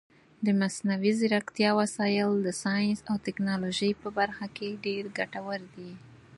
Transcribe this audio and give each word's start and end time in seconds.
د 0.45 0.47
مصنوعي 0.61 1.11
ځیرکتیا 1.19 1.69
وسایل 1.81 2.31
د 2.41 2.47
ساینس 2.63 2.99
او 3.09 3.15
ټکنالوژۍ 3.25 3.91
په 4.01 4.07
برخه 4.17 4.45
کې 4.55 4.79
ډېر 4.85 5.03
ګټور 5.17 5.61
دي. 5.75 5.91